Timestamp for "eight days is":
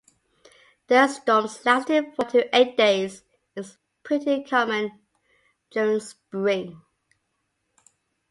2.57-3.77